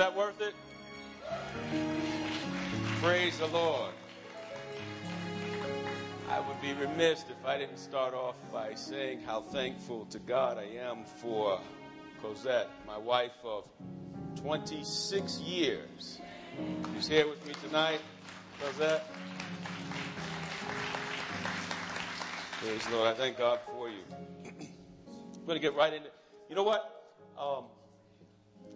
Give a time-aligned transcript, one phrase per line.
[0.00, 0.54] that worth it?
[3.02, 3.92] Praise the Lord.
[6.30, 10.56] I would be remiss if I didn't start off by saying how thankful to God
[10.56, 11.60] I am for
[12.22, 13.68] Cosette, my wife of
[14.36, 16.18] 26 years,
[16.94, 18.00] who's here with me tonight.
[18.58, 19.04] Cosette.
[22.62, 23.08] Praise the Lord.
[23.08, 24.00] I thank God for you.
[24.10, 26.08] I'm going to get right into
[26.48, 27.02] You know what?
[27.38, 27.64] Um,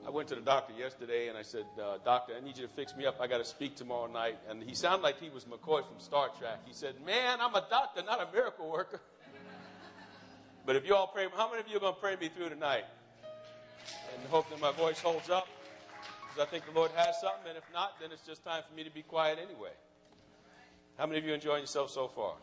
[0.07, 2.73] I went to the doctor yesterday and I said, uh, Doctor, I need you to
[2.73, 3.20] fix me up.
[3.20, 4.37] I got to speak tomorrow night.
[4.48, 6.60] And he sounded like he was McCoy from Star Trek.
[6.66, 9.01] He said, Man, I'm a doctor, not a miracle worker.
[10.66, 12.51] but if you all pray, how many of you are going to pray me through
[12.51, 12.84] tonight?
[14.15, 15.48] And hope that my voice holds up.
[16.29, 17.48] Because I think the Lord has something.
[17.48, 19.73] And if not, then it's just time for me to be quiet anyway.
[20.98, 22.34] How many of you enjoying yourself so far?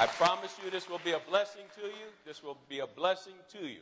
[0.00, 2.06] I promise you this will be a blessing to you.
[2.24, 3.80] This will be a blessing to you.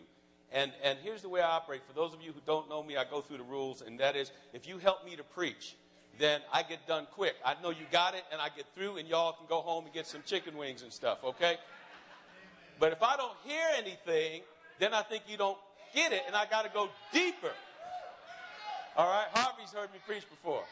[0.51, 1.83] And, and here's the way I operate.
[1.87, 4.17] For those of you who don't know me, I go through the rules, and that
[4.17, 5.77] is if you help me to preach,
[6.19, 7.35] then I get done quick.
[7.45, 9.93] I know you got it, and I get through, and y'all can go home and
[9.93, 11.57] get some chicken wings and stuff, okay?
[12.81, 14.41] But if I don't hear anything,
[14.79, 15.59] then I think you don't
[15.95, 17.53] get it, and I got to go deeper.
[18.97, 19.27] All right?
[19.35, 20.65] Harvey's heard me preach before.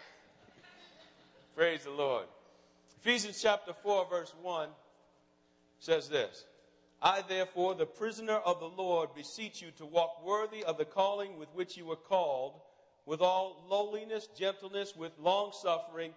[1.55, 2.25] Praise the Lord.
[3.03, 4.69] Ephesians chapter 4, verse 1
[5.85, 6.45] says this
[7.03, 11.39] I, therefore, the prisoner of the Lord, beseech you to walk worthy of the calling
[11.39, 12.61] with which you were called,
[13.05, 16.13] with all lowliness, gentleness, with long suffering,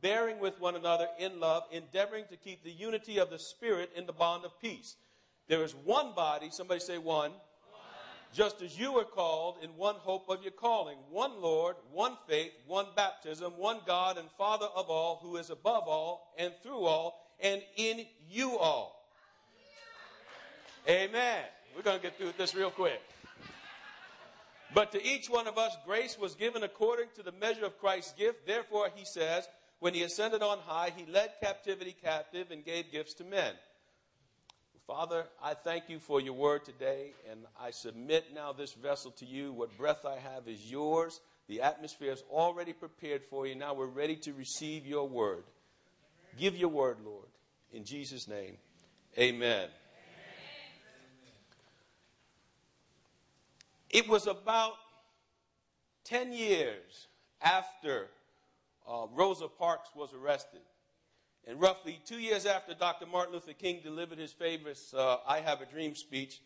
[0.00, 4.06] bearing with one another in love, endeavoring to keep the unity of the Spirit in
[4.06, 4.96] the bond of peace.
[5.48, 7.32] There is one body, somebody say one,
[8.32, 12.52] just as you were called in one hope of your calling, one Lord, one faith,
[12.66, 17.20] one baptism, one God and Father of all, who is above all and through all
[17.40, 18.99] and in you all.
[20.88, 21.42] Amen.
[21.76, 23.00] We're going to get through this real quick.
[24.74, 28.12] But to each one of us, grace was given according to the measure of Christ's
[28.12, 28.46] gift.
[28.46, 29.48] Therefore, he says,
[29.80, 33.54] when he ascended on high, he led captivity captive and gave gifts to men.
[34.86, 39.24] Father, I thank you for your word today, and I submit now this vessel to
[39.24, 39.52] you.
[39.52, 41.20] What breath I have is yours.
[41.48, 43.54] The atmosphere is already prepared for you.
[43.54, 45.44] Now we're ready to receive your word.
[46.38, 47.28] Give your word, Lord.
[47.72, 48.56] In Jesus' name,
[49.18, 49.68] amen.
[53.90, 54.74] It was about
[56.04, 57.08] 10 years
[57.42, 58.08] after
[58.88, 60.60] uh, Rosa Parks was arrested.
[61.46, 63.06] And roughly two years after Dr.
[63.06, 66.40] Martin Luther King delivered his famous uh, I Have a Dream speech,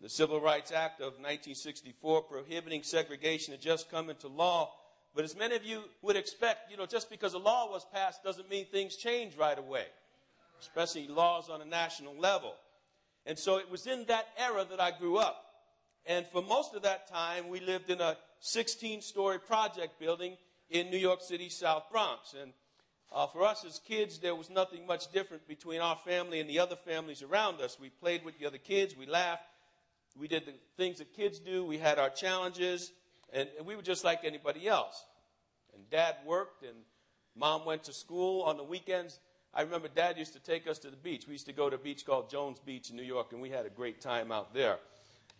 [0.00, 4.72] the Civil Rights Act of 1964 prohibiting segregation had just come into law.
[5.14, 8.24] But as many of you would expect, you know, just because a law was passed
[8.24, 9.84] doesn't mean things change right away,
[10.60, 12.54] especially laws on a national level.
[13.26, 15.49] And so it was in that era that I grew up.
[16.06, 20.36] And for most of that time, we lived in a 16 story project building
[20.70, 22.34] in New York City, South Bronx.
[22.40, 22.52] And
[23.12, 26.60] uh, for us as kids, there was nothing much different between our family and the
[26.60, 27.78] other families around us.
[27.80, 29.42] We played with the other kids, we laughed,
[30.18, 32.92] we did the things that kids do, we had our challenges,
[33.32, 35.04] and, and we were just like anybody else.
[35.74, 36.76] And dad worked, and
[37.36, 39.18] mom went to school on the weekends.
[39.52, 41.26] I remember dad used to take us to the beach.
[41.26, 43.50] We used to go to a beach called Jones Beach in New York, and we
[43.50, 44.78] had a great time out there.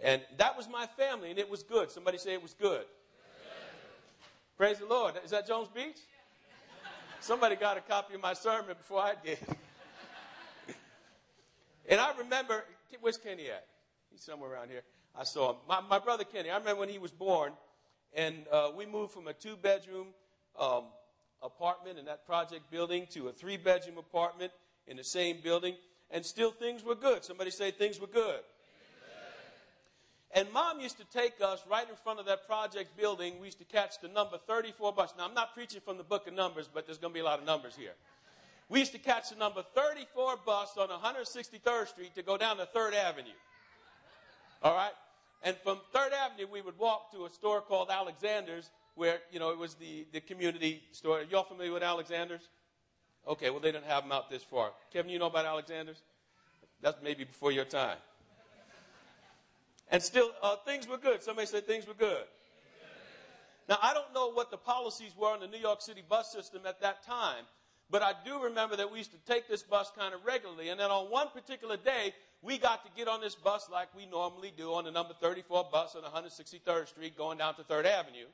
[0.03, 1.91] And that was my family, and it was good.
[1.91, 2.85] Somebody say it was good.
[4.57, 5.15] Praise the Lord.
[5.25, 5.99] Is that Jones Beach?
[7.21, 9.39] Somebody got a copy of my sermon before I did.
[11.89, 12.65] and I remember,
[13.01, 13.67] where's Kenny at?
[14.11, 14.83] He's somewhere around here.
[15.15, 15.57] I saw him.
[15.69, 17.53] My, my brother Kenny, I remember when he was born,
[18.15, 20.09] and uh, we moved from a two bedroom
[20.59, 20.85] um,
[21.43, 24.53] apartment in that project building to a three bedroom apartment
[24.87, 25.75] in the same building,
[26.11, 27.23] and still things were good.
[27.25, 28.41] Somebody say things were good.
[30.33, 33.41] And mom used to take us right in front of that project building.
[33.41, 35.13] We used to catch the number 34 bus.
[35.19, 37.25] Now, I'm not preaching from the book of Numbers, but there's going to be a
[37.25, 37.95] lot of numbers here.
[38.69, 42.69] We used to catch the number 34 bus on 163rd Street to go down to
[42.75, 43.31] 3rd Avenue.
[44.63, 44.93] All right?
[45.43, 49.51] And from 3rd Avenue, we would walk to a store called Alexander's, where, you know,
[49.51, 51.25] it was the, the community store.
[51.29, 52.49] Y'all familiar with Alexander's?
[53.27, 54.71] Okay, well, they didn't have them out this far.
[54.93, 56.03] Kevin, you know about Alexander's?
[56.81, 57.97] That's maybe before your time.
[59.91, 61.23] And still, uh, things were good.
[61.23, 62.25] Somebody said things were good.
[63.69, 66.63] Now, I don't know what the policies were on the New York City bus system
[66.67, 67.45] at that time,
[67.91, 70.71] but I do remember that we used to take this bus kind of regularly.
[70.71, 74.07] And then on one particular day, we got to get on this bus like we
[74.07, 78.27] normally do on the number 34 bus on 163rd Street going down to 3rd Avenue.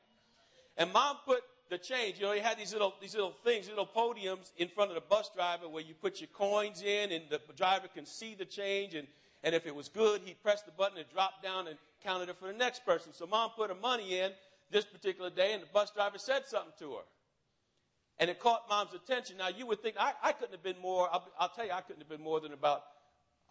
[0.77, 3.87] And mom put the change, you know, he had these little, these little things, little
[3.87, 7.41] podiums in front of the bus driver where you put your coins in and the
[7.57, 9.09] driver can see the change and
[9.47, 12.37] And if it was good, he'd press the button and drop down and counted it
[12.37, 13.13] for the next person.
[13.13, 14.33] So mom put her money in
[14.73, 17.03] this particular day, and the bus driver said something to her.
[18.19, 19.37] And it caught mom's attention.
[19.37, 21.81] Now, you would think, I, I couldn't have been more, I'll, I'll tell you, I
[21.81, 22.83] couldn't have been more than about,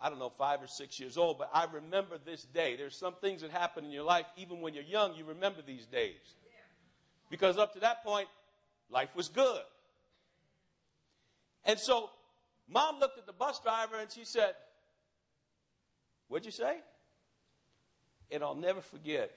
[0.02, 2.76] I don't know, five or six years old, but I remember this day.
[2.76, 5.86] There's some things that happen in your life, even when you're young, you remember these
[5.86, 6.36] days.
[7.30, 8.28] Because up to that point,
[8.90, 9.62] life was good.
[11.64, 12.10] And so,
[12.68, 14.56] mom looked at the bus driver and she said,
[16.28, 16.78] What'd you say?
[18.32, 19.32] And I'll never forget,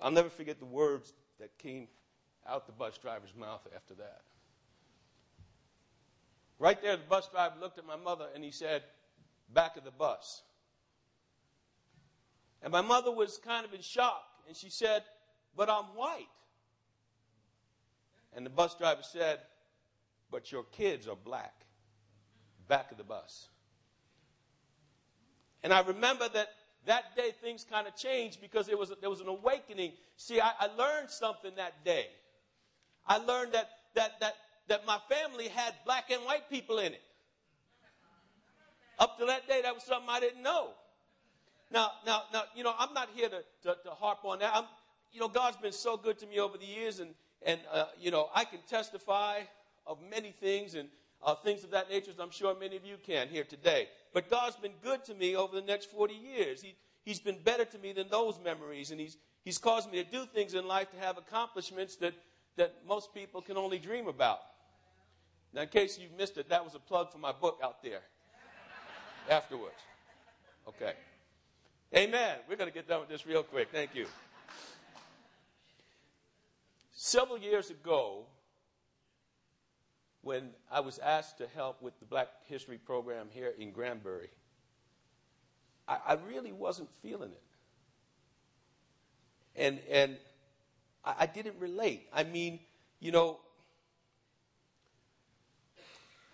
[0.00, 1.88] I'll never forget the words that came
[2.46, 4.22] out the bus driver's mouth after that.
[6.58, 8.82] Right there, the bus driver looked at my mother and he said,
[9.52, 10.42] Back of the bus.
[12.62, 15.04] And my mother was kind of in shock and she said,
[15.56, 16.26] But I'm white.
[18.34, 19.38] And the bus driver said,
[20.30, 21.54] But your kids are black.
[22.66, 23.48] Back of the bus.
[25.62, 26.48] And I remember that
[26.86, 29.92] that day things kind of changed because was, there was an awakening.
[30.16, 32.06] See, I, I learned something that day.
[33.06, 34.34] I learned that, that, that,
[34.68, 37.02] that my family had black and white people in it.
[38.98, 40.70] Up to that day, that was something I didn't know.
[41.70, 44.52] Now, now, now, you know, I'm not here to, to, to harp on that.
[44.54, 44.64] I'm,
[45.12, 47.10] you know, God's been so good to me over the years, and,
[47.44, 49.40] and uh, you know, I can testify
[49.86, 50.88] of many things and
[51.22, 53.88] uh, things of that nature, as I'm sure many of you can here today.
[54.12, 56.62] But God's been good to me over the next 40 years.
[56.62, 56.74] He,
[57.04, 60.24] he's been better to me than those memories, and he's, he's caused me to do
[60.26, 62.14] things in life to have accomplishments that,
[62.56, 64.40] that most people can only dream about.
[65.52, 68.02] Now, in case you've missed it, that was a plug for my book out there
[69.30, 69.76] afterwards.
[70.66, 70.92] Okay.
[71.96, 72.36] Amen.
[72.48, 73.68] We're going to get done with this real quick.
[73.72, 74.06] Thank you.
[76.92, 78.26] Several years ago,
[80.28, 84.28] when I was asked to help with the Black History program here in Granbury,
[85.88, 87.42] I, I really wasn't feeling it.
[89.56, 90.18] And, and
[91.02, 92.08] I, I didn't relate.
[92.12, 92.60] I mean,
[93.00, 93.38] you know,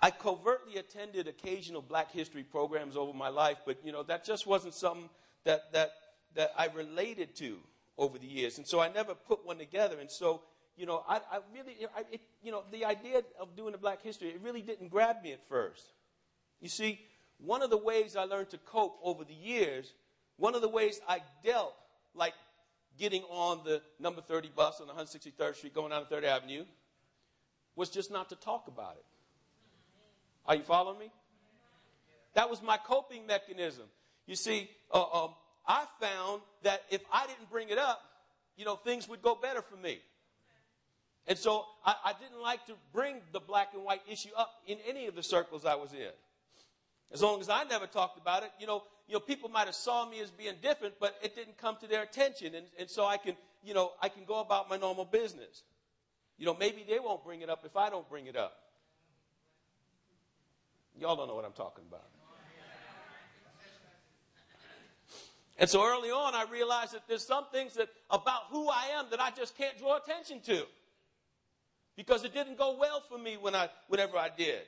[0.01, 4.45] I covertly attended occasional black history programs over my life, but you know, that just
[4.45, 5.09] wasn't something
[5.45, 5.93] that, that,
[6.35, 7.59] that I related to
[7.97, 8.59] over the years.
[8.59, 10.01] And so I never put one together.
[10.01, 10.43] And so
[10.77, 14.03] you know, I, I really, I, it, you know, the idea of doing a black
[14.03, 15.93] history, it really didn't grab me at first.
[16.61, 17.01] You see,
[17.39, 19.93] one of the ways I learned to cope over the years,
[20.37, 21.75] one of the ways I dealt,
[22.15, 22.35] like
[22.99, 26.65] getting on the number 30 bus on 163rd Street going down to 3rd Avenue,
[27.77, 29.05] was just not to talk about it.
[30.47, 31.11] Are you following me?
[32.35, 33.87] That was my coping mechanism.
[34.27, 35.31] You see, uh, um,
[35.67, 38.01] I found that if I didn't bring it up,
[38.57, 39.99] you know, things would go better for me.
[41.27, 44.77] And so I, I, didn't like to bring the black and white issue up in
[44.87, 46.11] any of the circles I was in.
[47.13, 49.75] As long as I never talked about it, you know, you know, people might have
[49.75, 52.55] saw me as being different, but it didn't come to their attention.
[52.55, 55.63] And, and so I can, you know, I can go about my normal business.
[56.39, 58.57] You know, maybe they won't bring it up if I don't bring it up.
[60.99, 62.05] Y'all don't know what I'm talking about.
[65.57, 69.07] And so early on, I realized that there's some things that about who I am
[69.11, 70.65] that I just can't draw attention to
[71.97, 74.63] because it didn't go well for me when I, whenever I did.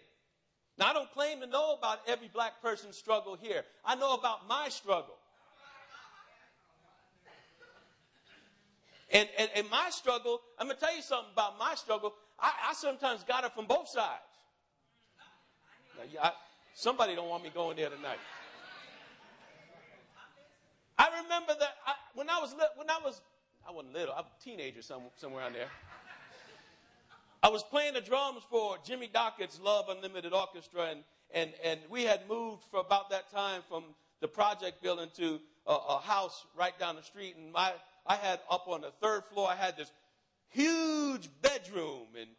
[0.79, 3.65] Now, I don't claim to know about every black person's struggle here.
[3.85, 5.17] I know about my struggle.
[9.11, 12.13] And, and, and my struggle, I'm going to tell you something about my struggle.
[12.39, 14.21] I, I sometimes got it from both sides.
[15.97, 16.33] Now, I,
[16.75, 18.19] somebody don't want me going there tonight.
[20.99, 23.21] I remember that I, when I was when I was
[23.69, 25.11] I wasn't little, I was a teenager somewhere
[25.43, 25.69] around there.
[27.47, 32.03] I was playing the drums for Jimmy Dockett's Love Unlimited Orchestra, and, and, and we
[32.03, 33.85] had moved for about that time from
[34.19, 37.37] the project building to a, a house right down the street.
[37.37, 37.73] And my,
[38.05, 39.93] I had up on the third floor, I had this
[40.49, 42.31] huge bedroom, and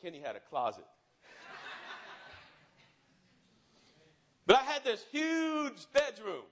[0.00, 0.86] Kenny had a closet.
[4.46, 6.44] but I had this huge bedroom.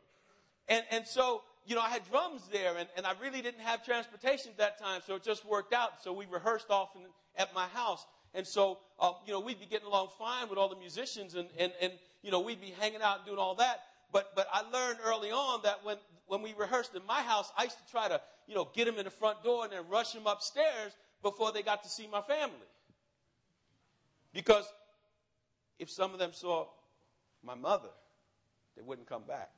[0.68, 3.84] And, and so, you know, I had drums there, and, and I really didn't have
[3.84, 6.02] transportation at that time, so it just worked out.
[6.02, 7.02] So we rehearsed often
[7.36, 8.06] at my house.
[8.34, 11.48] And so, uh, you know, we'd be getting along fine with all the musicians and,
[11.58, 11.92] and, and,
[12.22, 13.80] you know, we'd be hanging out and doing all that.
[14.12, 15.96] But, but I learned early on that when,
[16.26, 18.98] when we rehearsed in my house, I used to try to, you know, get them
[18.98, 20.92] in the front door and then rush them upstairs
[21.22, 22.54] before they got to see my family.
[24.32, 24.66] Because
[25.78, 26.66] if some of them saw
[27.42, 27.88] my mother,
[28.76, 29.50] they wouldn't come back.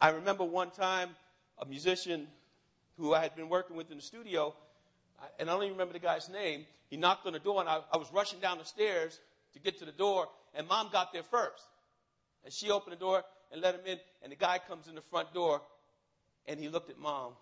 [0.00, 1.10] I remember one time
[1.58, 2.28] a musician
[2.98, 4.54] who I had been working with in the studio
[5.38, 6.66] and I don't even remember the guy's name.
[6.88, 9.20] He knocked on the door, and I, I was rushing down the stairs
[9.54, 11.64] to get to the door, and mom got there first.
[12.44, 13.98] And she opened the door and let him in.
[14.22, 15.62] And the guy comes in the front door
[16.46, 17.32] and he looked at mom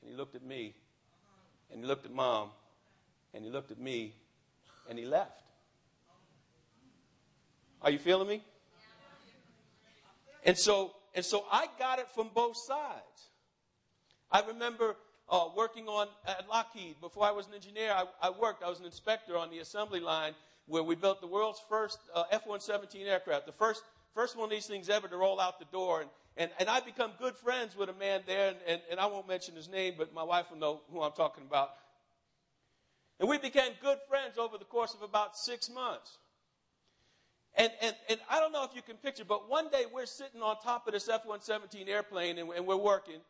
[0.00, 0.74] and he looked at me
[1.70, 2.50] and he looked at mom
[3.32, 4.14] and he looked at me
[4.88, 5.42] and he left.
[7.82, 8.42] Are you feeling me?
[10.44, 13.30] And so, and so I got it from both sides.
[14.30, 14.96] I remember
[15.28, 17.00] uh, working on at Lockheed.
[17.00, 18.62] Before I was an engineer, I, I, worked.
[18.62, 20.34] I was an inspector on the assembly line
[20.66, 23.82] where we built the world's first uh, F-117 aircraft, the first
[24.14, 26.02] first one of these things ever to roll out the door.
[26.02, 29.06] And and, and I become good friends with a man there, and, and, and I
[29.06, 31.70] won't mention his name, but my wife will know who I'm talking about.
[33.20, 36.18] And we became good friends over the course of about six months.
[37.56, 40.42] And, and, and I don't know if you can picture, but one day we're sitting
[40.42, 43.20] on top of this F 117 airplane and, and we're working.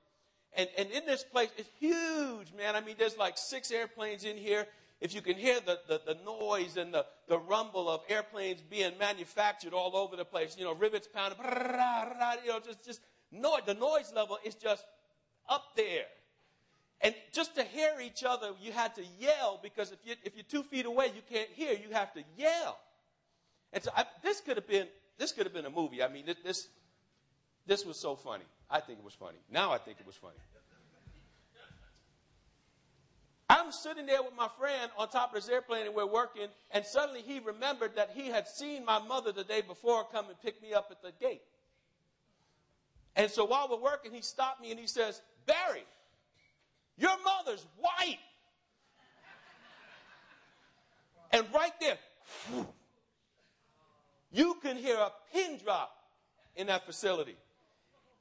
[0.57, 2.77] And, and in this place, it's huge, man.
[2.77, 4.67] I mean, there's like six airplanes in here.
[5.01, 8.93] If you can hear the, the, the, noise and the, the rumble of airplanes being
[8.99, 13.01] manufactured all over the place, you know, rivets pounding, you know, just, just
[13.31, 14.85] noise, the noise level is just
[15.49, 16.07] up there.
[17.01, 20.45] And just to hear each other, you had to yell because if, you, if you're
[20.49, 21.73] two feet away, you can't hear.
[21.73, 22.79] You have to yell.
[23.75, 24.87] And so I, this could have been
[25.19, 26.03] this could have been a movie.
[26.03, 26.69] I mean, this
[27.67, 28.45] this was so funny.
[28.71, 29.39] I think it was funny.
[29.51, 30.37] Now I think it was funny.
[33.51, 36.85] I'm sitting there with my friend on top of this airplane and we're working, and
[36.85, 40.63] suddenly he remembered that he had seen my mother the day before come and pick
[40.63, 41.43] me up at the gate.
[43.17, 45.85] And so while we're working, he stopped me and he says, Barry,
[46.97, 48.19] your mother's white.
[51.33, 51.99] And right there,
[54.35, 55.95] you can hear a pin drop
[56.57, 57.37] in that facility.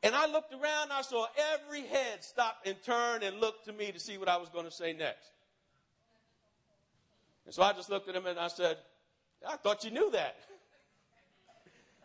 [0.03, 3.91] And I looked around, I saw every head stop and turn and look to me
[3.91, 5.31] to see what I was going to say next.
[7.45, 8.77] And so I just looked at him and I said,
[9.47, 10.35] I thought you knew that.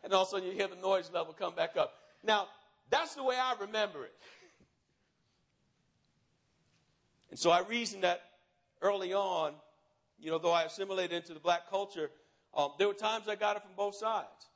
[0.04, 1.92] And all of a sudden you hear the noise level come back up.
[2.22, 2.46] Now,
[2.88, 4.14] that's the way I remember it.
[7.30, 8.22] And so I reasoned that
[8.80, 9.54] early on,
[10.20, 12.10] you know, though I assimilated into the black culture,
[12.54, 14.48] um, there were times I got it from both sides.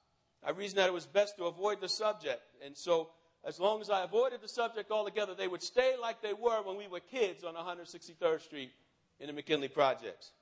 [0.44, 2.42] I reasoned that it was best to avoid the subject.
[2.64, 3.10] And so,
[3.44, 6.76] as long as I avoided the subject altogether, they would stay like they were when
[6.76, 8.72] we were kids on 163rd Street
[9.20, 10.32] in the McKinley Projects.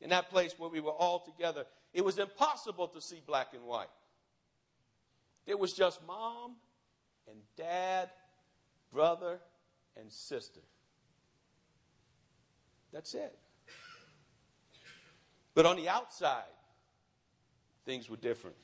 [0.00, 3.64] In that place where we were all together, it was impossible to see black and
[3.64, 3.88] white.
[5.46, 6.56] It was just mom
[7.28, 8.10] and dad,
[8.92, 9.40] brother
[9.96, 10.60] and sister.
[12.92, 13.36] That's it.
[15.58, 16.44] But on the outside,
[17.84, 18.54] things were different.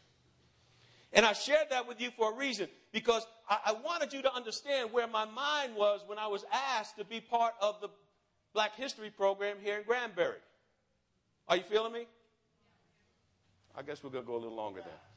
[1.12, 4.32] And I shared that with you for a reason because I, I, wanted you to
[4.32, 7.88] understand where my mind was when I was asked to be part of the
[8.52, 10.38] Black History program here in Granbury.
[11.48, 12.06] Are you feeling me?
[13.76, 15.13] I guess we're going to go a little longer then.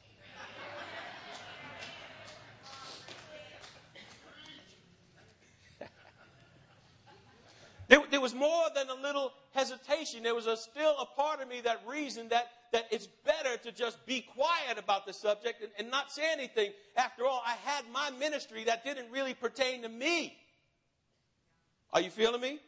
[7.88, 10.22] There, there, was more than a little hesitation.
[10.22, 13.72] There was a, still a part of me that reasoned that, that it's better to
[13.72, 16.72] just be quiet about the subject and, and not say anything.
[16.96, 20.36] After all, I had my ministry that didn't really pertain to me.
[21.94, 22.60] Are you feeling me?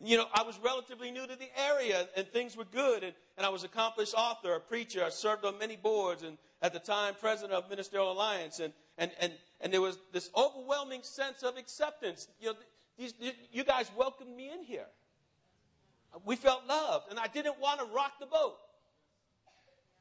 [0.00, 3.04] You know, I was relatively new to the area and things were good.
[3.04, 5.04] And, and I was an accomplished author, a preacher.
[5.04, 8.58] I served on many boards and at the time president of Ministerial Alliance.
[8.58, 12.28] And, and, and, and there was this overwhelming sense of acceptance.
[12.40, 12.54] You know,
[12.98, 13.14] these,
[13.52, 14.86] you guys welcomed me in here.
[16.24, 18.56] We felt loved, and I didn't want to rock the boat.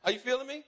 [0.03, 0.63] Are you feeling me?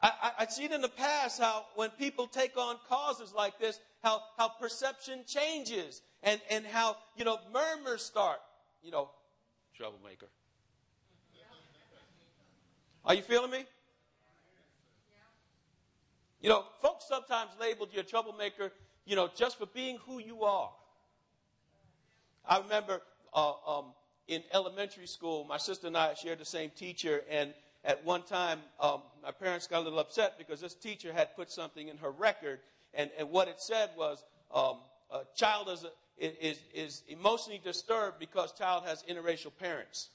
[0.00, 3.80] I, I, I've seen in the past how when people take on causes like this,
[4.02, 8.38] how, how perception changes and, and how, you know, murmurs start.
[8.82, 9.10] You know,
[9.76, 10.26] troublemaker.
[13.04, 13.64] Are you feeling me?
[16.40, 18.70] You know, folks sometimes labeled you a troublemaker
[19.06, 20.70] you know, just for being who you are.
[22.46, 23.00] I remember
[23.32, 23.86] uh, um,
[24.28, 27.52] in elementary school, my sister and I shared the same teacher, and
[27.84, 31.50] at one time, um, my parents got a little upset because this teacher had put
[31.50, 32.60] something in her record,
[32.94, 34.78] and, and what it said was, um,
[35.10, 40.10] a child is, a, is, is emotionally disturbed because child has interracial parents.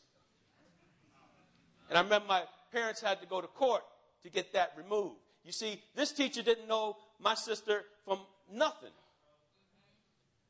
[1.90, 3.84] And I remember my parents had to go to court
[4.24, 5.18] to get that removed.
[5.44, 8.20] You see, this teacher didn't know my sister from
[8.52, 8.92] nothing.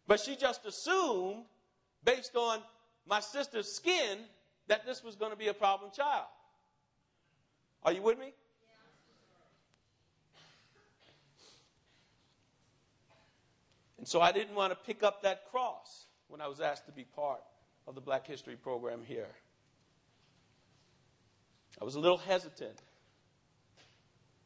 [0.08, 1.44] But she just assumed,
[2.04, 2.60] based on
[3.08, 4.20] my sister's skin,
[4.68, 6.26] that this was going to be a problem child.
[7.84, 8.34] Are you with me?
[13.98, 16.92] And so I didn't want to pick up that cross when I was asked to
[16.92, 17.42] be part
[17.86, 19.28] of the Black History program here.
[21.82, 22.78] I was a little hesitant.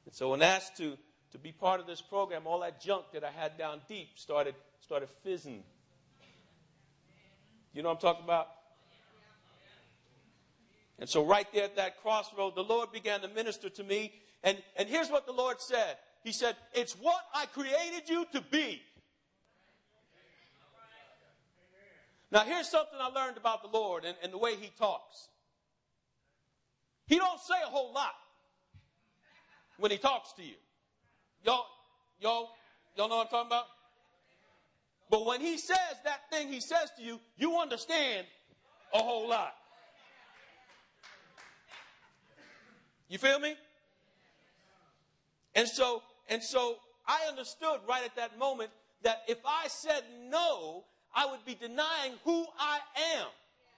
[0.05, 0.97] And so, when asked to,
[1.33, 4.53] to be part of this program, all that junk that I had down deep started,
[4.81, 5.63] started fizzing.
[7.73, 8.47] You know what I'm talking about?
[10.99, 14.13] And so, right there at that crossroad, the Lord began to minister to me.
[14.43, 18.41] And, and here's what the Lord said He said, It's what I created you to
[18.41, 18.81] be.
[22.31, 25.29] Now, here's something I learned about the Lord and, and the way He talks.
[27.07, 28.13] He don't say a whole lot
[29.77, 30.55] when He talks to you.
[31.43, 31.65] Y'all,
[32.19, 32.49] y'all,
[32.95, 33.65] y'all know what I'm talking about?
[35.09, 38.25] But when He says that thing He says to you, you understand
[38.93, 39.53] a whole lot.
[43.09, 43.55] You feel me?
[45.55, 48.71] And so, and so I understood right at that moment
[49.03, 52.79] that if I said no, I would be denying who I
[53.17, 53.27] am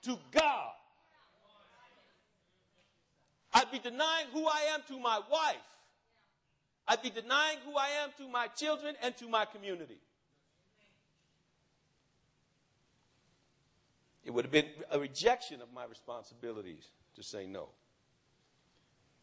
[0.04, 0.72] to God.
[3.54, 5.56] I'd be denying who I am to my wife.
[6.88, 9.98] I'd be denying who I am to my children and to my community.
[14.24, 17.70] It would have been a rejection of my responsibilities to say no.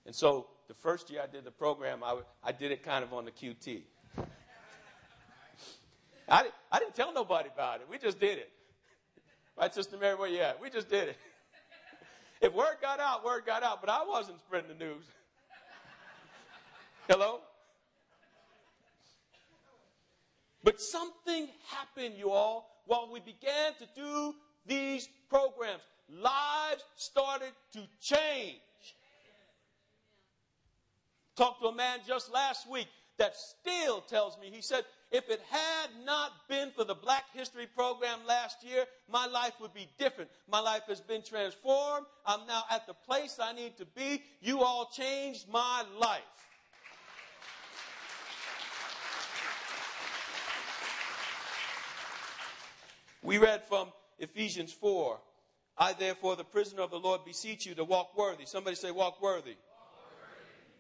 [0.07, 3.12] And so the first year I did the program, I, I did it kind of
[3.12, 3.83] on the QT.
[6.28, 7.87] I, I didn't tell nobody about it.
[7.90, 8.50] We just did it.
[9.57, 10.61] Right, Sister Mary, where you at?
[10.61, 11.16] We just did it.
[12.40, 15.04] If word got out, word got out, but I wasn't spreading the news.
[17.09, 17.40] Hello?
[20.64, 24.35] But something happened, you all, while we began to do
[24.66, 25.83] these programs.
[26.09, 28.61] Lives started to change.
[31.37, 32.88] Talked to a man just last week
[33.19, 37.66] that still tells me, he said, if it had not been for the Black History
[37.66, 40.31] program last year, my life would be different.
[40.50, 42.07] My life has been transformed.
[42.26, 44.23] I'm now at the place I need to be.
[44.40, 46.21] You all changed my life.
[53.22, 55.18] We read from Ephesians 4.
[55.78, 58.44] I, therefore, the prisoner of the Lord, beseech you to walk worthy.
[58.44, 59.56] Somebody say, walk worthy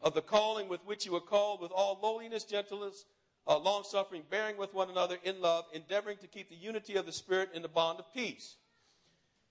[0.02, 3.04] of the calling with which you were called with all lowliness, gentleness,
[3.46, 7.06] uh, long suffering, bearing with one another in love, endeavoring to keep the unity of
[7.06, 8.56] the Spirit in the bond of peace.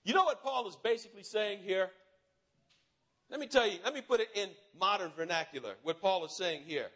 [0.04, 1.90] You know what Paul is basically saying here?
[3.30, 6.62] Let me tell you, let me put it in modern vernacular, what Paul is saying
[6.66, 6.88] here.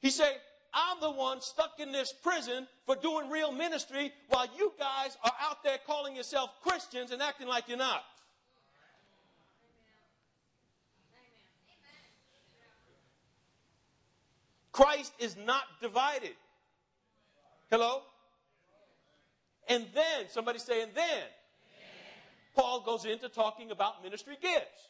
[0.00, 0.36] He's saying,
[0.74, 5.32] I'm the one stuck in this prison for doing real ministry while you guys are
[5.40, 8.04] out there calling yourself Christians and acting like you're not.
[14.72, 16.34] Christ is not divided.
[17.70, 18.02] Hello?
[19.68, 21.24] And then, somebody say, and then,
[22.54, 24.88] Paul goes into talking about ministry gifts.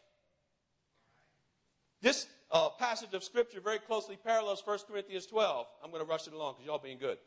[2.00, 5.66] This uh, passage of scripture very closely parallels 1 Corinthians 12.
[5.82, 7.18] I'm going to rush it along because y'all being good.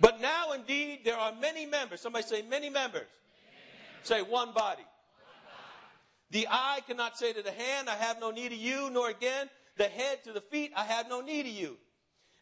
[0.00, 2.00] but now indeed there are many members.
[2.00, 3.06] Somebody say many members.
[3.46, 4.08] Many members.
[4.08, 4.84] Say one body.
[6.30, 9.48] The eye cannot say to the hand, I have no need of you, nor again
[9.78, 11.76] the head to the feet, I have no need of you.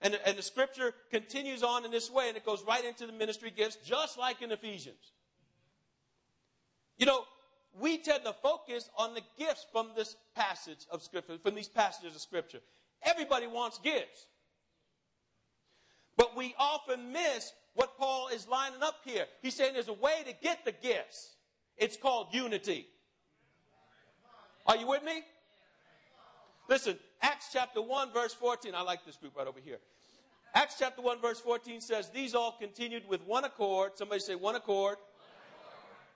[0.00, 3.12] And, and the scripture continues on in this way, and it goes right into the
[3.12, 5.12] ministry gifts, just like in Ephesians.
[6.98, 7.24] You know,
[7.80, 12.14] we tend to focus on the gifts from this passage of scripture, from these passages
[12.14, 12.60] of scripture.
[13.02, 14.26] Everybody wants gifts.
[16.16, 19.26] But we often miss what Paul is lining up here.
[19.42, 21.36] He's saying there's a way to get the gifts.
[21.76, 22.86] It's called unity.
[24.66, 25.22] Are you with me?
[26.68, 28.74] Listen, Acts chapter 1, verse 14.
[28.74, 29.78] I like this group right over here.
[30.54, 33.92] Acts chapter 1, verse 14 says, These all continued with one accord.
[33.96, 34.96] Somebody say one accord.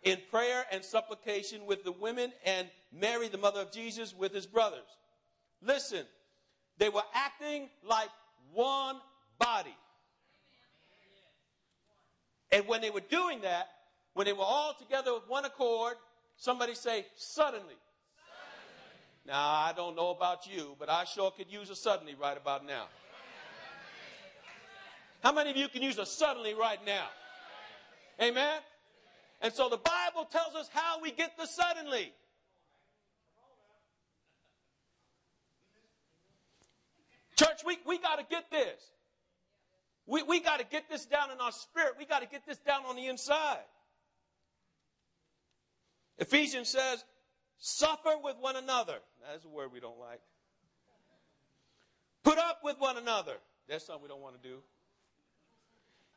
[0.03, 4.47] In prayer and supplication with the women and Mary, the mother of Jesus, with his
[4.47, 4.87] brothers.
[5.63, 6.05] Listen,
[6.79, 8.09] they were acting like
[8.53, 8.97] one
[9.39, 9.77] body.
[12.51, 13.69] And when they were doing that,
[14.15, 15.95] when they were all together with one accord,
[16.37, 17.77] somebody say, suddenly.
[19.27, 22.67] Now, I don't know about you, but I sure could use a suddenly right about
[22.67, 22.87] now.
[25.23, 27.07] How many of you can use a suddenly right now?
[28.21, 28.61] Amen?
[29.41, 32.13] And so the Bible tells us how we get the suddenly.
[37.37, 38.93] Church, we, we got to get this.
[40.07, 41.95] We, we got to get this down in our spirit.
[41.99, 43.65] We got to get this down on the inside.
[46.19, 47.05] Ephesians says,
[47.59, 48.97] Suffer with one another.
[49.31, 50.21] That's a word we don't like.
[52.25, 53.35] Put up with one another.
[53.69, 54.59] That's something we don't want to do.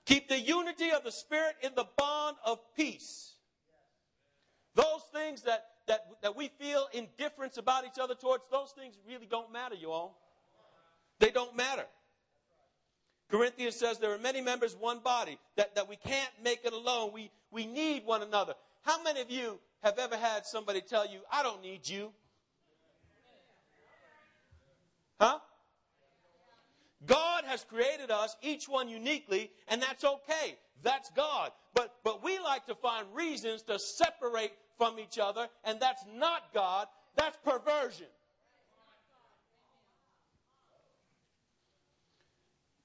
[0.05, 3.33] Keep the unity of the Spirit in the bond of peace.
[4.75, 9.27] Those things that, that, that we feel indifference about each other towards, those things really
[9.27, 10.19] don't matter, you all.
[11.19, 11.85] They don't matter.
[13.29, 17.11] Corinthians says there are many members, one body, that, that we can't make it alone.
[17.13, 18.53] We, we need one another.
[18.81, 22.11] How many of you have ever had somebody tell you, I don't need you?
[25.19, 25.39] Huh?
[27.05, 30.57] God has created us, each one uniquely, and that's okay.
[30.81, 31.51] That's God.
[31.73, 36.53] But, but we like to find reasons to separate from each other, and that's not
[36.53, 36.87] God.
[37.15, 38.07] That's perversion.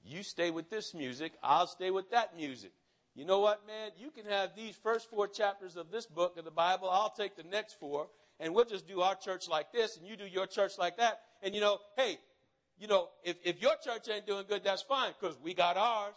[0.03, 2.71] You stay with this music, I'll stay with that music.
[3.15, 3.91] You know what, man?
[3.97, 6.89] You can have these first four chapters of this book of the Bible.
[6.89, 8.07] I'll take the next four,
[8.39, 11.21] and we'll just do our church like this, and you do your church like that.
[11.43, 12.17] And you know, hey,
[12.79, 16.15] you know, if, if your church ain't doing good, that's fine, because we got ours.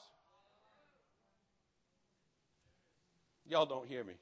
[3.46, 4.14] Y'all don't hear me.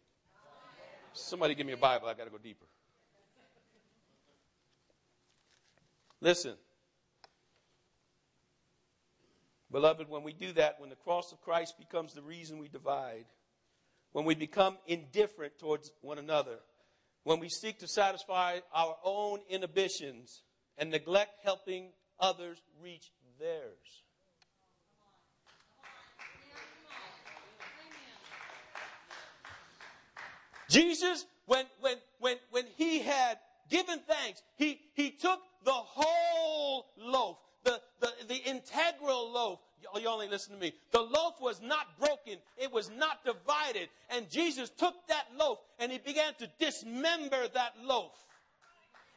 [1.13, 2.09] Somebody give me a Bible.
[2.09, 2.65] I got to go deeper.
[6.21, 6.55] Listen.
[9.71, 13.27] Beloved, when we do that, when the cross of Christ becomes the reason we divide,
[14.13, 16.59] when we become indifferent towards one another,
[17.25, 20.43] when we seek to satisfy our own inhibitions
[20.77, 24.03] and neglect helping others reach theirs.
[30.69, 37.39] Jesus, when, when, when, when he had given thanks, he, he took the whole loaf,
[37.65, 39.59] the, the, the integral loaf.
[39.97, 40.73] You only listen to me.
[40.93, 42.39] The loaf was not broken.
[42.57, 43.89] It was not divided.
[44.11, 48.13] And Jesus took that loaf and he began to dismember that loaf.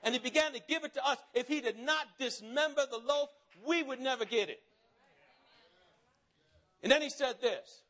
[0.04, 1.18] And he began to give it to us.
[1.34, 3.30] If he did not dismember the loaf,
[3.66, 4.62] we would never get it.
[6.82, 7.82] And then he said this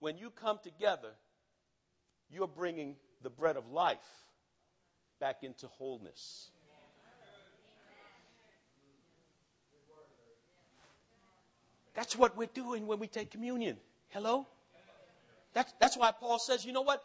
[0.00, 1.10] when you come together,
[2.30, 3.98] you're bringing the bread of life
[5.20, 6.50] back into wholeness.
[11.94, 13.78] That's what we're doing when we take communion.
[14.08, 14.46] Hello?
[15.54, 17.02] That's, that's why Paul says, you know what?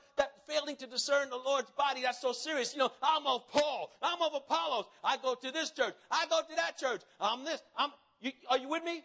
[0.48, 2.74] Failing to discern the Lord's body, that's so serious.
[2.74, 3.92] You know, I'm of Paul.
[4.02, 4.86] I'm of Apollos.
[5.04, 5.94] I go to this church.
[6.10, 7.02] I go to that church.
[7.20, 7.62] I'm this.
[7.78, 9.04] I'm, you, are you with me?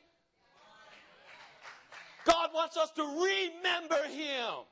[2.25, 4.65] God wants us to remember Him.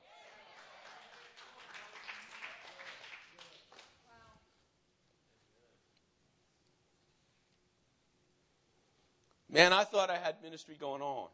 [9.51, 11.29] Man, I thought I had ministry going on.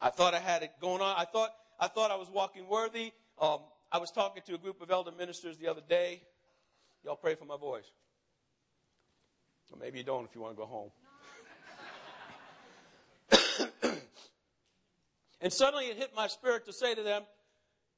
[0.00, 1.14] I thought I had it going on.
[1.16, 3.12] I thought I thought I was walking worthy.
[3.40, 3.60] Um,
[3.92, 6.22] I was talking to a group of elder ministers the other day.
[7.04, 7.90] Y'all pray for my voice.
[9.72, 10.90] Or maybe you don't if you want to go home.
[15.40, 17.22] and suddenly it hit my spirit to say to them,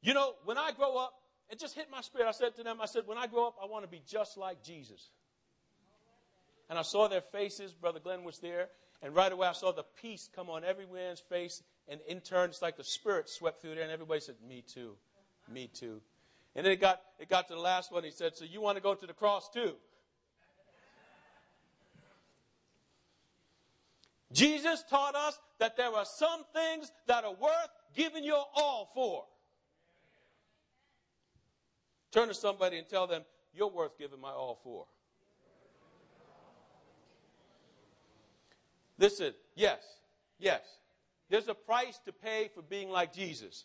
[0.02, 1.14] you know, when I grow up,
[1.50, 2.26] it just hit my spirit.
[2.26, 4.38] I said to them, I said, when I grow up, I want to be just
[4.38, 5.11] like Jesus.
[6.70, 7.72] And I saw their faces.
[7.72, 8.68] Brother Glenn was there.
[9.02, 11.62] And right away, I saw the peace come on every man's face.
[11.88, 14.96] And in turn, it's like the Spirit swept through there, and everybody said, Me too.
[15.48, 16.00] Me too.
[16.55, 18.05] And then it got, it got to the last one.
[18.05, 19.74] He said, So you want to go to the cross too?
[24.33, 29.24] Jesus taught us that there are some things that are worth giving your all for.
[32.11, 33.22] Turn to somebody and tell them,
[33.55, 34.87] You're worth giving my all for.
[38.98, 39.81] Listen, yes,
[40.38, 40.61] yes.
[41.28, 43.64] There's a price to pay for being like Jesus.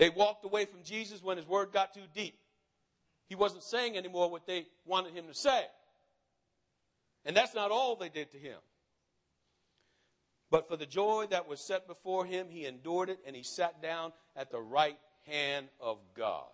[0.00, 2.38] They walked away from Jesus when his word got too deep.
[3.28, 5.66] He wasn't saying anymore what they wanted him to say.
[7.26, 8.56] And that's not all they did to him.
[10.50, 13.82] But for the joy that was set before him, he endured it and he sat
[13.82, 16.48] down at the right hand of God.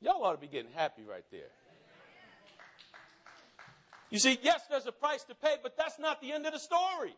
[0.00, 1.52] Y'all ought to be getting happy right there.
[4.10, 6.58] You see, yes, there's a price to pay, but that's not the end of the
[6.58, 7.14] story.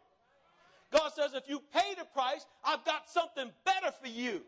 [0.92, 4.42] God says, if you pay the price, I've got something better for you.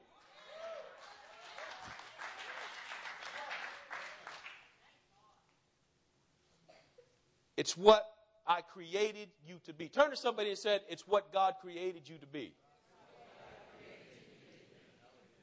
[7.59, 8.09] It's what
[8.47, 9.89] I created you to be.
[9.89, 12.55] Turn to somebody and said, It's what God created you to be.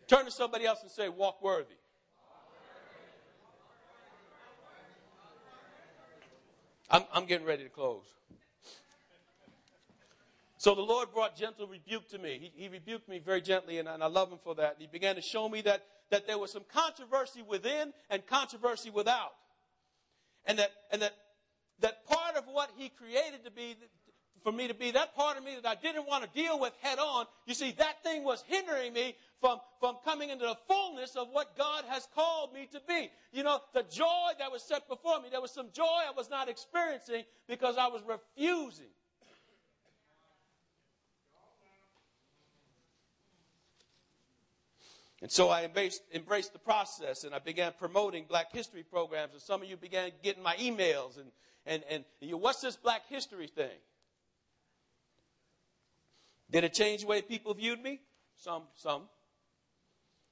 [0.08, 1.76] Turn to somebody else and say, Walk worthy.
[6.90, 8.06] I'm, I'm getting ready to close.
[10.58, 12.40] So the Lord brought gentle rebuke to me.
[12.56, 14.78] He, he rebuked me very gently, and, and, I love him for that.
[14.80, 19.34] He began to show me that, that there was some controversy within and controversy without.
[20.46, 21.14] And that, and that,
[21.80, 23.76] that part of what he created to be,
[24.44, 26.74] for me to be, that part of me that I didn't want to deal with
[26.82, 31.16] head on, you see, that thing was hindering me from, from coming into the fullness
[31.16, 33.10] of what God has called me to be.
[33.34, 36.30] You know, the joy that was set before me, there was some joy I was
[36.30, 38.86] not experiencing because I was refusing.
[45.22, 49.34] And so I embraced, embraced, the process and I began promoting black history programs.
[49.34, 51.32] And some of you began getting my emails and,
[51.66, 53.78] and, and, you, what's this black history thing?
[56.52, 58.02] Did it change the way people viewed me?
[58.38, 59.04] Some, some.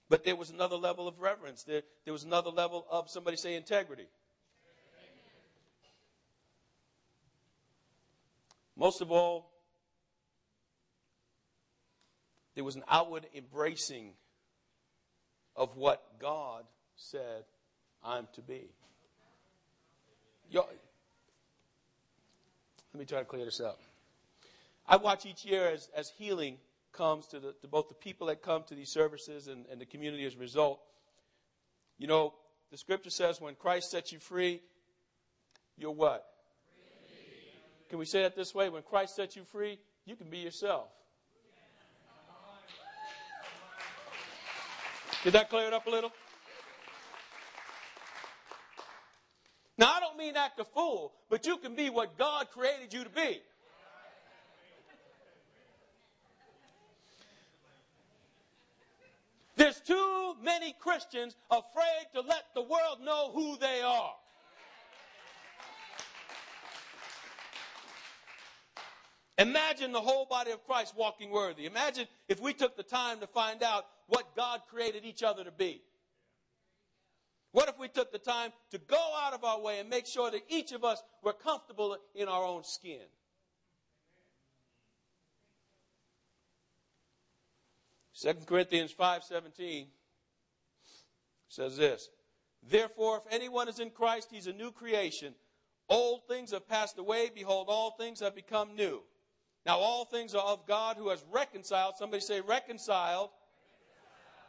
[0.09, 1.63] But there was another level of reverence.
[1.63, 4.07] There, there was another level of, somebody say, integrity.
[8.75, 9.49] Most of all,
[12.55, 14.11] there was an outward embracing
[15.55, 16.63] of what God
[16.95, 17.45] said
[18.03, 18.69] I'm to be.
[20.49, 20.67] Yo,
[22.93, 23.79] let me try to clear this up.
[24.87, 26.57] I watch each year as, as healing
[26.91, 29.85] comes to, the, to both the people that come to these services and, and the
[29.85, 30.79] community as a result.
[31.97, 32.33] You know,
[32.69, 34.61] the scripture says when Christ sets you free,
[35.75, 36.23] you're what?
[37.89, 38.69] Can we say that this way?
[38.69, 40.89] When Christ sets you free, you can be yourself.
[45.23, 46.11] Did that clear it up a little?
[49.77, 53.03] Now, I don't mean act a fool, but you can be what God created you
[53.03, 53.41] to be.
[59.55, 64.13] There's too many Christians afraid to let the world know who they are.
[69.37, 71.65] Imagine the whole body of Christ walking worthy.
[71.65, 75.51] Imagine if we took the time to find out what God created each other to
[75.51, 75.81] be.
[77.53, 80.31] What if we took the time to go out of our way and make sure
[80.31, 83.05] that each of us were comfortable in our own skin?
[88.11, 89.85] Second Corinthians 5:17
[91.47, 92.09] says this,
[92.63, 95.35] Therefore if anyone is in Christ he's a new creation.
[95.89, 99.03] Old things have passed away, behold all things have become new.
[99.63, 103.29] Now all things are of God who has reconciled, somebody say reconciled,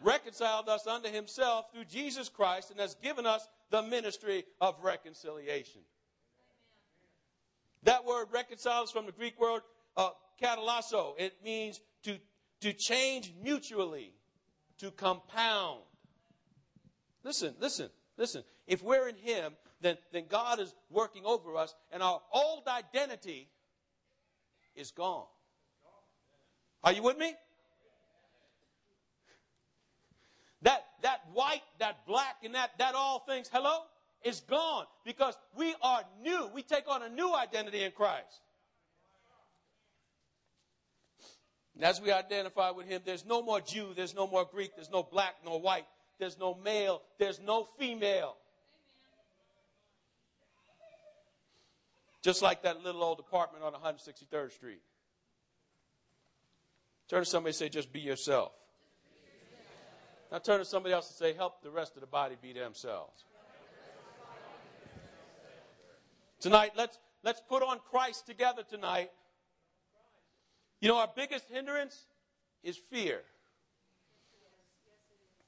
[0.02, 5.80] reconciled us unto himself through Jesus Christ and has given us the ministry of reconciliation.
[7.84, 9.62] That word reconcile is from the Greek word
[9.96, 10.10] uh,
[10.42, 11.14] katallasso.
[11.18, 12.18] It means to,
[12.60, 14.14] to change mutually,
[14.78, 15.80] to compound.
[17.22, 18.42] Listen, listen, listen.
[18.66, 23.48] If we're in Him, then, then God is working over us, and our old identity
[24.74, 25.26] is gone.
[26.82, 27.34] Are you with me?
[30.64, 33.82] That, that white, that black, and that, that all things, hello,
[34.24, 36.50] is gone because we are new.
[36.54, 38.40] We take on a new identity in Christ.
[41.74, 44.90] And as we identify with Him, there's no more Jew, there's no more Greek, there's
[44.90, 45.84] no black, no white,
[46.18, 48.36] there's no male, there's no female.
[52.22, 54.80] Just like that little old apartment on 163rd Street.
[57.06, 58.52] Turn to somebody and say, just be yourself.
[60.34, 63.22] Now turn to somebody else and say, help the rest of the body be themselves.
[66.40, 69.12] Tonight, let's, let's put on Christ together tonight.
[70.80, 72.06] You know, our biggest hindrance
[72.64, 73.20] is fear.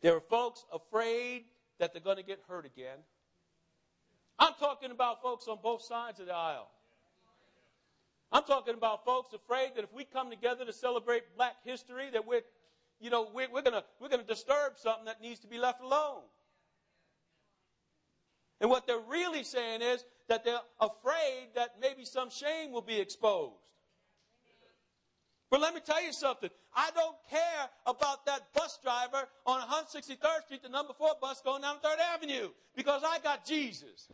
[0.03, 1.47] There are folks afraid
[1.81, 2.99] that they're going to get hurt again.
[4.39, 6.71] I'm talking about folks on both sides of the aisle.
[8.31, 12.25] I'm talking about folks afraid that if we come together to celebrate black history, that
[12.25, 12.43] we're,
[13.01, 16.23] you know, we're, we're gonna, we're gonna disturb something that needs to be left alone.
[18.61, 22.99] And what they're really saying is that they're afraid that maybe some shame will be
[22.99, 23.55] exposed.
[25.51, 26.51] But let me tell you something.
[26.75, 31.63] I don't care about that bus driver on 163rd Street, the number four bus going
[31.63, 34.09] down 3rd Avenue, because I got Jesus.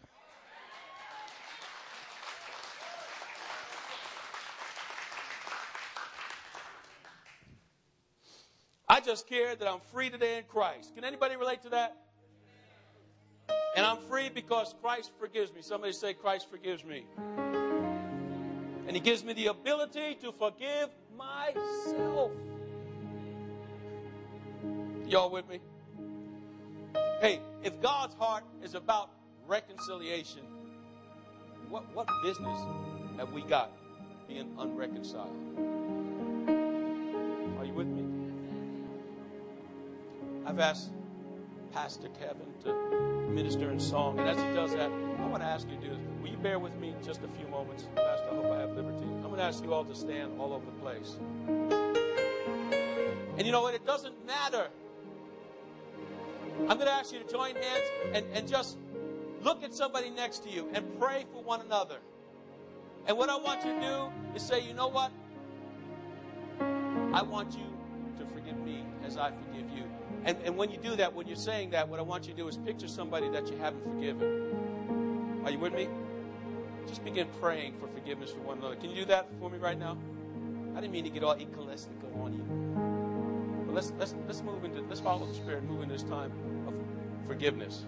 [9.05, 10.95] Just care that I'm free today in Christ.
[10.95, 11.97] Can anybody relate to that?
[13.77, 15.62] And I'm free because Christ forgives me.
[15.62, 17.05] Somebody say, Christ forgives me.
[18.87, 22.33] And He gives me the ability to forgive myself.
[25.07, 25.61] Y'all with me?
[27.21, 29.11] Hey, if God's heart is about
[29.47, 30.43] reconciliation,
[31.69, 32.59] what, what business
[33.17, 33.71] have we got
[34.29, 35.72] being unreconciled?
[40.53, 40.91] I've asked
[41.73, 42.75] Pastor Kevin to
[43.31, 44.19] minister in song.
[44.19, 45.99] And as he does that, I want to ask you to do this.
[46.21, 47.88] Will you bear with me just a few moments?
[47.97, 49.03] Pastor, I hope I have liberty.
[49.03, 51.17] I'm going to ask you all to stand all over the place.
[53.38, 53.73] And you know what?
[53.73, 54.69] It doesn't matter.
[56.69, 58.77] I'm going to ask you to join hands and, and just
[59.41, 61.97] look at somebody next to you and pray for one another.
[63.07, 65.12] And what I want you to do is say, you know what?
[67.15, 67.65] I want you
[68.19, 69.85] to forgive me as I forgive you.
[70.25, 72.37] And, and when you do that, when you're saying that, what I want you to
[72.37, 75.43] do is picture somebody that you haven't forgiven.
[75.45, 75.89] Are you with me?
[76.87, 78.77] Just begin praying for forgiveness for one another.
[78.77, 79.99] Can you do that for me right now?
[80.77, 83.67] I didn't mean to get all ecclesiastical on you.
[83.67, 86.33] But let's, let's, let's move into, let's follow the Spirit, move in this time
[86.67, 86.75] of
[87.27, 87.85] forgiveness.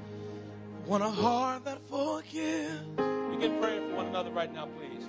[0.87, 2.83] Want a heart that forgives.
[3.31, 5.07] Begin praying for one another right now, please.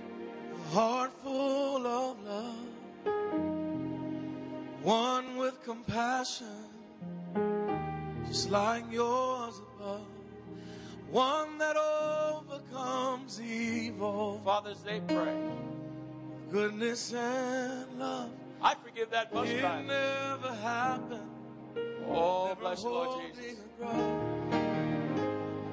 [0.53, 2.55] A heart full of love.
[4.83, 6.74] One with compassion.
[8.35, 10.01] Just like yours above.
[11.09, 14.41] One that overcomes evil.
[14.43, 15.37] Fathers, they pray.
[16.51, 18.31] Goodness and love.
[18.61, 19.83] I forgive that bus It driver.
[19.83, 21.29] never happened.
[22.09, 23.55] Oh, Never bless Lord Jesus.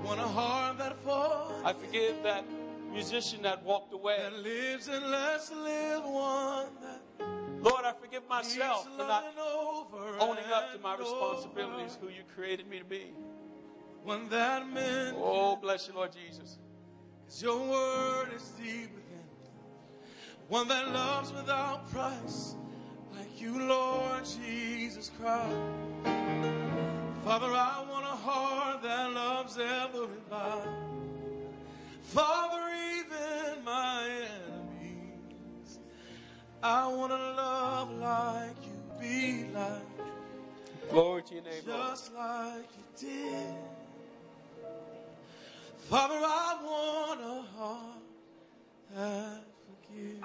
[0.04, 1.62] Want a heart that forgives.
[1.64, 2.44] I forgive that
[2.92, 4.18] musician that walked away.
[4.20, 7.02] that lives and lets live one that
[7.60, 12.68] Lord, I forgive myself for not over owning up to my responsibilities, who you created
[12.68, 13.12] me to be.
[14.04, 16.58] One that meant Oh, bless you, Lord Jesus.
[17.26, 19.24] Cause your word is deep within.
[20.48, 22.56] One that loves without price,
[23.12, 25.56] like you, Lord Jesus Christ.
[27.24, 30.70] Father, I want a heart that loves everybody.
[32.00, 32.62] Father,
[32.98, 35.78] even my enemies.
[36.62, 39.91] I want to love like you, be like,
[40.92, 41.80] Glory to your name, Lord.
[41.88, 42.66] just like
[43.00, 43.54] you did.
[45.88, 48.02] Father, I want a heart
[48.94, 49.44] that
[49.88, 50.22] forgives.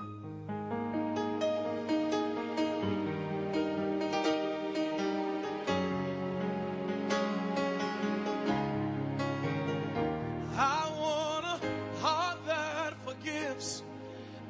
[10.58, 13.84] I want a heart that forgives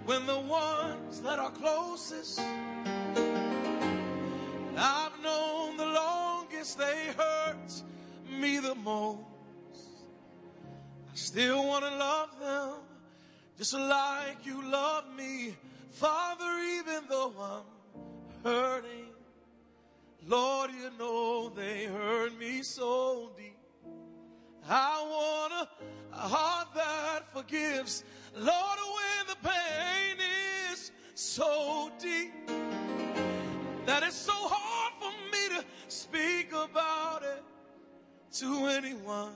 [0.06, 2.42] when the ones that are closest
[6.76, 7.84] they hurt
[8.30, 9.20] me the most.
[11.12, 12.88] I still want to love them
[13.58, 15.56] just like you love me,
[15.90, 18.04] Father, even though I'm
[18.44, 19.08] hurting.
[20.28, 23.58] Lord, you know they hurt me so deep.
[24.70, 25.70] I want
[26.14, 28.04] a, heart that forgives.
[28.36, 30.18] Lord, when the pain
[30.72, 32.32] is so deep
[33.86, 34.67] that it's so hard
[35.98, 37.44] speak about it
[38.32, 39.36] to anyone.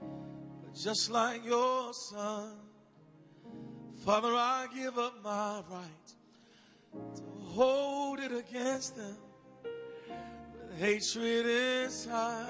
[0.00, 2.52] But just like your son,
[4.04, 6.08] Father, I give up my right
[7.16, 9.16] to hold it against them
[9.62, 11.46] with hatred
[11.84, 12.46] inside.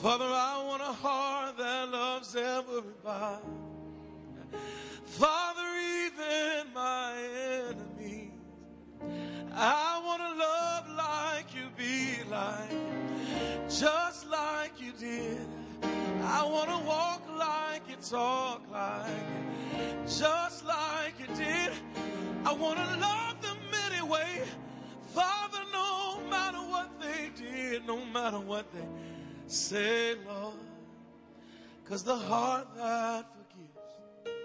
[0.00, 3.42] Father, I want a heart that loves everybody.
[5.04, 5.68] Father,
[6.04, 7.14] even my
[7.66, 8.30] enemies.
[9.58, 15.46] I want to love like you, be like, just like you did.
[16.22, 21.72] I want to walk like you, talk like just like you did.
[22.44, 23.56] I want to love them
[23.90, 24.42] anyway.
[25.14, 28.86] Father, no matter what they did, no matter what they
[29.46, 30.54] say, Lord.
[31.88, 34.36] Cause the heart that forgives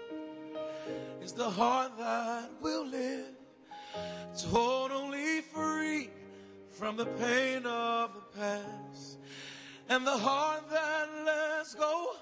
[1.22, 3.41] is the heart that will live
[4.50, 6.10] totally free
[6.70, 9.18] from the pain of the past.
[9.88, 12.12] And the heart that lets go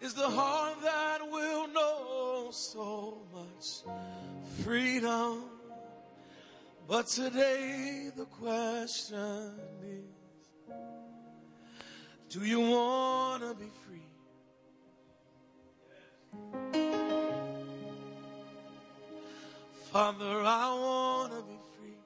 [0.00, 3.82] is the heart that will know so much
[4.64, 5.44] freedom.
[6.88, 9.52] But today the question
[9.84, 10.74] is,
[12.28, 14.00] do you want to be free?
[19.92, 21.98] Father, I want to be free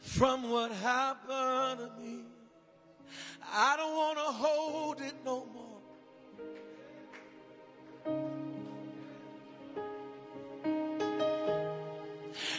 [0.00, 2.20] from what happened to me.
[3.52, 5.66] I don't want to hold it no more.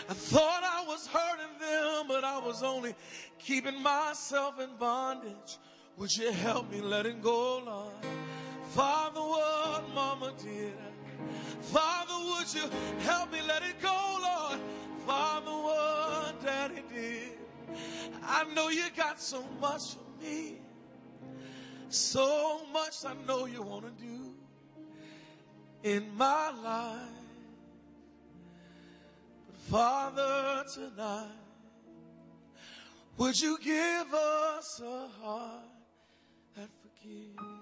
[0.07, 2.93] I thought I was hurting them, but I was only
[3.39, 5.57] keeping myself in bondage.
[5.97, 7.93] Would you help me let it go, Lord?
[8.69, 10.73] Father, what mama did.
[11.61, 12.00] Father,
[12.53, 14.59] won't you help me let it go, Lord?
[15.05, 15.51] Father,
[16.47, 17.37] I'm did.
[18.23, 20.59] I know you got so much for me.
[21.89, 24.33] So much I know you want to do
[25.83, 26.99] in my life.
[29.47, 31.27] But Father, tonight,
[33.17, 35.65] would you give us a heart
[36.55, 37.60] that forgives?